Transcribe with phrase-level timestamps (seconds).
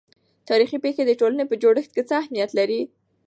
[0.49, 2.81] تاريخي پېښې د ټولنې په جوړښت کې څه اهمیت لري؟